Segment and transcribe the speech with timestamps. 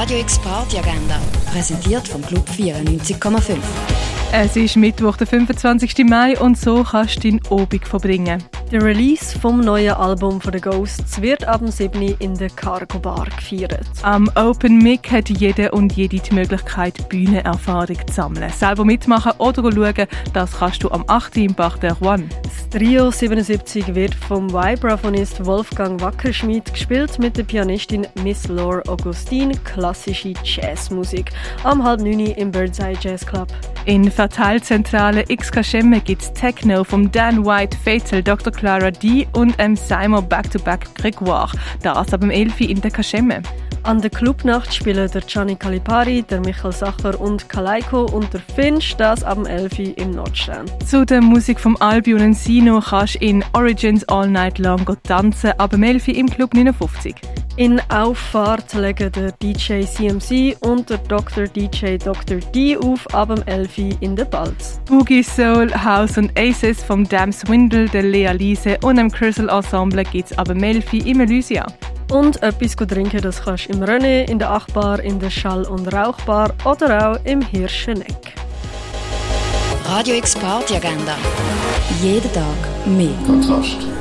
[0.00, 3.56] Radio X Party Agenda, präsentiert vom Club 94,5.
[4.30, 6.04] Es ist Mittwoch, der 25.
[6.04, 8.40] Mai und so kannst du deinen Obig verbringen.
[8.70, 12.02] Der Release vom neuen Album von The Ghosts wird ab dem 7.
[12.18, 13.86] in der Cargo Bar gefeiert.
[14.02, 18.52] Am Open Mic hat jeder und jede die Möglichkeit, Bühnenerfahrung zu sammeln.
[18.52, 21.38] Selber mitmachen oder schauen, das kannst du am 8.
[21.38, 22.28] im Bach der One.
[22.42, 29.52] Das Trio 77 wird vom Vibraphonist Wolfgang Wackerschmidt gespielt mit der Pianistin Miss Laure Augustin,
[29.64, 31.30] klassische Jazzmusik.
[31.64, 33.48] Am halb neun im Birdseye Jazz Club.
[33.88, 38.52] In Verteilzentrale X Kaschemme gibt es Techno vom Dan White, Fatal, Dr.
[38.52, 39.76] Clara D und M.
[39.76, 41.54] Simon Back-to-Back Grégoire.
[41.82, 43.40] Das ab dem 11 in der Kaschemme.
[43.84, 48.94] An der Clubnacht spielen der Gianni Calipari, der Michael Sacher und Kaleiko und der Finch,
[48.98, 50.66] das ab dem 11 im Nordstern.
[50.84, 55.52] Zu der Musik vom Albion und Sino kannst du in Origins All Night Long tanzen,
[55.52, 57.14] ab dem 11 im Club 59.
[57.58, 61.48] In Auffahrt legen der DJ CMC und der Dr.
[61.48, 62.38] DJ Dr.
[62.54, 64.78] D auf ab dem 11 in der Balz.
[64.86, 70.04] Boogie Soul, House und Aces vom Dam Swindle, der Lea Lise und dem Crystal Ensemble
[70.04, 71.66] gibt es ab dem 11 im Elysia.
[72.12, 75.92] Und etwas trinken, das kannst du im René, in der Achbar, in der Schall- und
[75.92, 78.34] Rauchbar oder auch im Hirscheneck.
[79.84, 81.16] Radio X Party Agenda.
[82.00, 83.10] Jeden Tag mehr.
[83.26, 83.97] Kontrast.